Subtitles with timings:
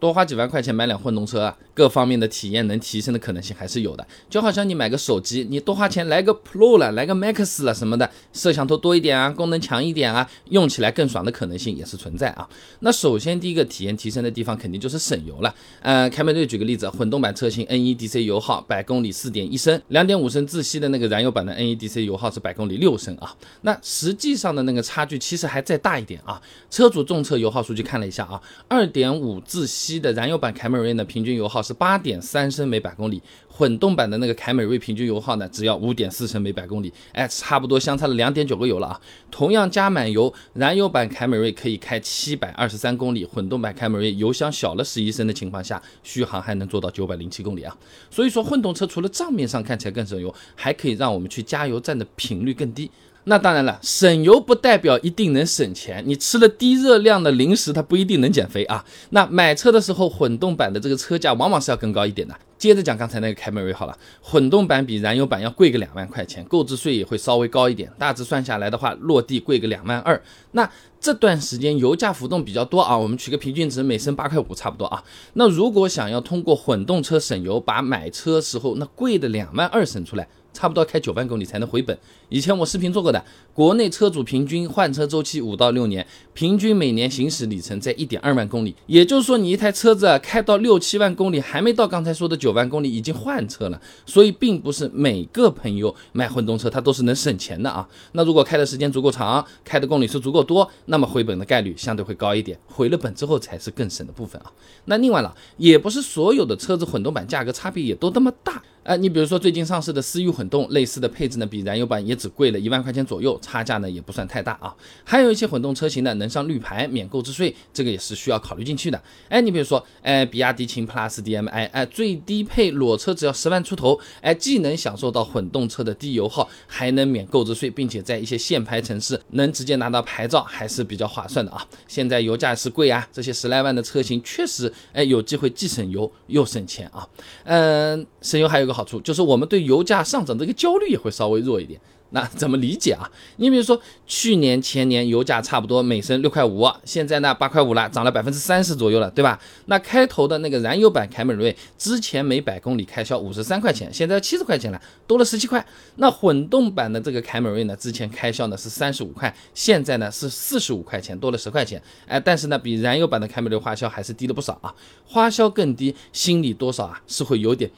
[0.00, 4.06] 多花几万块钱买辆混动车啊，各方面的体验能提升的可能性还是有的。
[4.28, 12.46] 就好像你买个手机，你多花钱来个 Pro 了，来个 Max 了什么的，摄像头多一点啊，功能强一点啊，用起来更爽的可能性也是存在啊。
[12.80, 15.54] 那首先第一个体验提升的地方肯定就是省油了。
[15.80, 23.34] 呃，凯美瑞举个例子，混动版车型 NEDC 油耗百公里四点一升，两点五升自吸的那个燃油版的 NEDC 油耗是百公里六升啊。
[23.62, 26.42] 那实际上的那个差距其实还再大一点啊。
[26.68, 30.00] 车主重测油耗数据看了一下啊，二点五自吸。
[30.00, 39.00] 的燃油版凯美瑞呢，平均油耗是八点三升每百公里，混动版的那个凯美瑞平均油耗呢，只要五点四升每百公里，哎，差不多相差了两点九个油了啊。
[39.30, 47.76] 同样加满油，燃油版凯美瑞可以开七百二十三公里，混动版凯美瑞油箱小了十一升的情况下，续航还能做到九百零七公里啊。
[48.10, 52.90] 所以说，混动车除了账面上看起来更省油，还可以让我们去加油站的频率更低。
[53.24, 56.02] 那当然了，省油不代表一定能省钱。
[56.06, 58.84] 你吃了低热量的零食，它不一定能减肥啊。
[59.10, 62.34] 那买车的时候，混动版的这个车价往往是要更高一点的。
[62.56, 70.20] 接着讲刚才那个凯美瑞好了，混动版比燃油版要贵个两万块钱，购置税也会稍微高一点，大致算下来的话，落地贵个两万二。
[70.52, 75.02] 那这段时间油价浮动比较多啊，我们取个平均值，每升八块五差不多啊。
[75.34, 80.28] 那如果想要通过混动车省油，把买车时候那贵的两万二省出来。
[80.52, 81.96] 差不多开九万公里才能回本。
[82.28, 88.74] 以前我视频做过的，国内车主平均换车周期五到六年，平均每年行驶里程在一点二万公里。
[88.86, 93.80] 也就是说，你一台车子开到六七万公里，还没到刚才说的九万公里，已经换车了。
[94.06, 97.88] 所以，并不是每个朋友买混动车他都是能省钱的啊。
[98.12, 102.58] 那如果开的时间足够长，开的公里数足够多，那么回本的概率相对会高一点。
[102.66, 104.52] 回了本之后才是更省的部分啊。
[104.84, 108.62] 那另外了，也不是所有的车子混动版价格差别也都那么大。
[108.82, 114.74] 哎，你比如说最近上市的思域混动，类似的配置呢，比燃油版也只贵了一万块钱左右，差价呢也不算太大啊。
[115.04, 119.00] 还有一些混动车型呢，能上绿牌，免购置税，这个也是需要考虑进去的。
[119.28, 131.62] 哎，你比如说，哎，比亚迪秦 PLUS DM-i，哎，最低配裸车只要十万出头，哎，既能享受到混动车的低油耗，还能免购置税，并且在一些限牌城市能直接拿到牌照，还是比较划算的啊。
[131.86, 137.06] 现在油价是贵啊，这些十来万的车型确实，哎，有机会既省油又省钱啊。
[137.44, 138.69] 嗯，省油还有。
[138.72, 141.80] 好处就是我们对油价上涨这个焦虑也会稍微弱一点。
[142.12, 143.08] 那怎么理解啊？
[143.36, 149.38] 你比如说去年前年油价差不多每升六块五，现在呢八块五了，涨了百分之三十左右了，对吧？
[149.66, 155.64] 那开头的那个燃油版凯美瑞之前每百公里开销五十三块钱，现在七十块钱了，多了十七块。
[155.98, 161.80] 那混动版的这个凯美瑞呢，之前开销呢是三十五块，现在呢是四十五块钱，多了十块钱。
[162.08, 164.74] 哎，但是呢比燃油版的凯美瑞花销还是低了不少啊，
[165.06, 167.70] 花销更低，心里多少啊是会有点。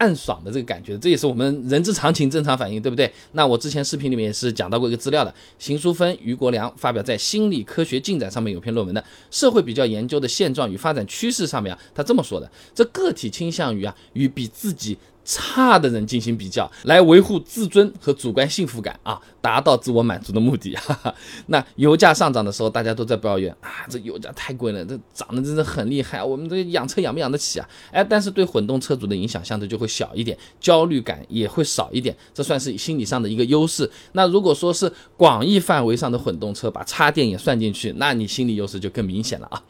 [0.00, 3.08] 暗爽的这个感觉，这也是我们人之常情、正常反应，对不对？
[3.32, 9.00] 那我之前视频里面也是讲到过一个资料的，邢淑芬、于国良发表在《心理科学进展》上面有篇论文的
[9.30, 14.98] 《社会比较研究的现状与发展趋势》上面啊，他这么说的：这个体倾向于啊与比自己。
[15.30, 20.74] 差的人进行比较，来维护自尊和主观幸福感啊，达到自我满足的目的。
[20.82, 21.14] 哈哈。
[21.46, 27.68] 那油价上涨的时候，大家都在抱怨啊，这油价太贵了，这涨得真是很厉害，我们这养车养不养得起啊？
[27.92, 33.88] 哎，但是对混动车主的影响相对就会小一点，焦虑感也会少一点，这算是心理上的一个优势。
[34.12, 39.62] 那如果说是广义范围上的混动车，把插电也算进去，那你心理优势就更明显了啊。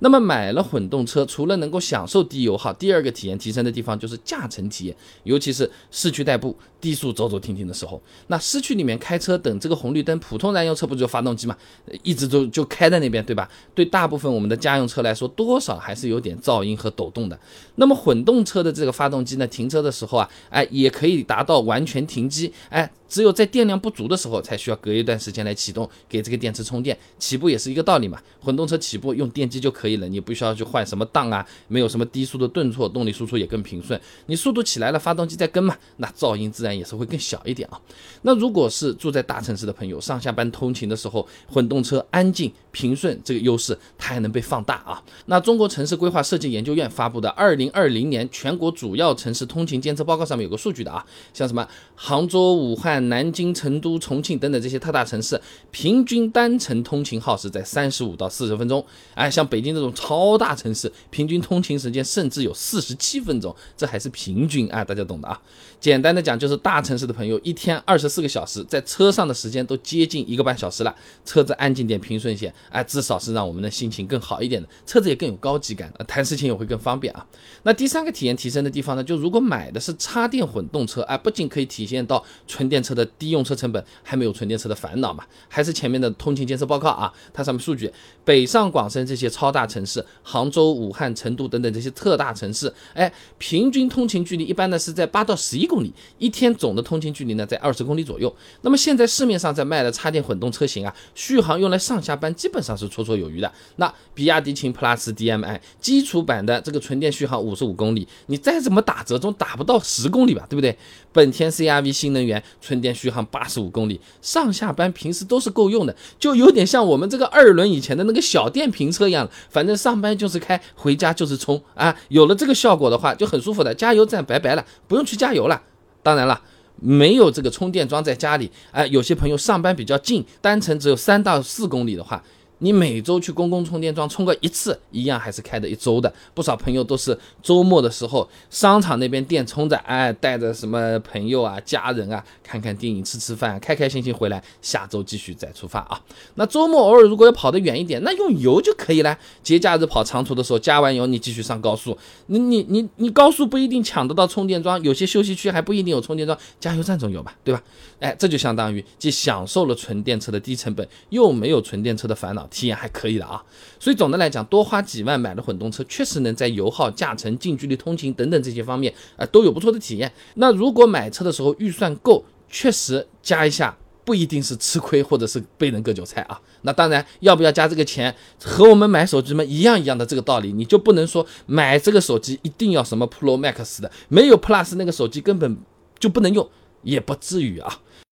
[0.00, 4.96] 那么买了混动车，除了能够享受低油耗，第二个体验提升的地方就是驾乘体验。
[5.24, 11.56] 尤其是市区代步、低速走走停停的时候，那市区里面开车等这个红绿灯，普通燃油车不就发动机嘛，
[12.02, 13.48] 一直都就开在那边，对吧？
[13.74, 17.38] 对大部分我们的家用车来说，多少还是有点噪音和抖动的。
[17.76, 22.90] 那么混动车的这个发动机呢，停车的时候啊，哎，也可以达到完全停机，哎。
[23.08, 26.96] 只有在电量不足的时候，才需要隔一段时间来启动，给这个电池充电。
[27.18, 33.98] 起步也是一个道理嘛，混动车起步用电机就可以了，你不需要去换什么档啊，没有什么低速的顿挫，动力输出也更平顺。
[34.26, 37.80] 你速度起来了，发动机在跟嘛，那噪音自然也是会更小一点啊。
[38.22, 45.02] 那如果是住在大城市的朋友，上下班通勤的时候，混动车安静平顺这个优势，它还能被放大啊。
[45.26, 52.97] 那中国城市规划设计研究院发布的二零二零年全国主要城市通勤监测报告上面有个数据的啊，像什么杭州、武汉。
[53.08, 55.40] 南京、成都、重庆等等这些特大城市，
[55.70, 58.84] 平均单程通勤耗时在三十五到四十分钟。
[59.14, 65.40] 哎，像北京这种超大城市，平均通勤时间甚至有四十七分钟，这还是平均啊，大家懂的啊。
[65.80, 77.24] 简单的讲，就是大城市的朋友一天二十四个小时在车上的时间都接近一个半小时了，车子安静点、平顺些，哎，至少是让我们的心情更好一点的，车子也更有高级感，谈事情也会更方便啊。
[77.62, 82.87] 那第三个体验提升的地方呢，就如果买的是插电混动车，哎，不仅可以体现到纯电车。
[82.88, 85.24] 车的低用车成本，还没有纯电车的烦恼嘛？
[85.48, 87.12] 还是前面的通勤监测报告啊？
[87.34, 87.92] 它上面数据，
[88.24, 98.34] 北上广深这些超大城市，杭州、武汉、成都等等这些特大城市，哎，平均通勤距离一般呢是在八到十一公里，一天总的通勤距离呢在二十公里左右。
[98.62, 103.52] 那么现在市面上在卖的插电混动车型啊，续航用来上下班基本上是绰绰有余的。
[103.76, 110.76] 那比亚迪秦 Plus DM-i 基础版的这个纯电续航五十五公里，你再怎么打折总打不到十公里吧，对不对？
[111.12, 121.94] 本田 CR-V 新能源纯电续航八十五公里，上下班平时都是够用的，就有点像我们这个二轮以前的那个小电瓶车一样，反正上班就是开，回家就是充啊。
[122.08, 125.62] 有了这个效果的话，就很舒服的，加油站拜拜了，不用去加油了。
[126.02, 126.40] 当然了。
[126.80, 132.22] 没有这个充电桩在家里，哎，有些朋友上班比较近，单程只有三到四公里的话。
[132.58, 136.12] 你每周去公共充电桩充个一次，一样还是开的一周的。
[136.34, 146.00] 不少朋友都是周末的时候，商场那边电充着，哎，带着什么朋友啊、家人啊，看看电影、吃吃饭，开开心心回来，下周继续再出发啊。
[146.34, 149.16] 那周末偶尔如果要跑得远一点，那用油就可以了。
[149.42, 151.96] 节假日跑长途的时候，加完油你继续上高速。
[152.26, 157.62] 你你你你高速不一定抢得到充电桩，有些休息区还不一定有充电桩，加油站总有吧，对吧？
[158.00, 162.47] 哎，这就相当于既享受了纯电车的低成本，又没有纯电车的烦恼。
[162.50, 163.42] 体验还可以的啊，
[163.78, 170.12] 所以总的来讲，多花几万买的混动车，确实能在油耗、驾乘、近距离通勤等等这些方面啊，都有不错的体验。
[170.34, 176.40] 那如果买车的时候预算够，确实加一下不一定是吃亏或者是被人割韭菜啊。
[176.62, 185.58] 那当然，要不要加这个钱，和我们买手机嘛一样一样的这个道理，你就不能说买这个手机一定要什么 Pro Max 的，没有 Plus 那个手机根本
[185.98, 186.48] 就不能用，
[186.82, 187.80] 也不至于啊。